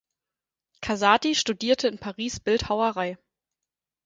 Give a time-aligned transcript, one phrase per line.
[0.81, 3.19] Casati studierte in Paris Bildhauerei.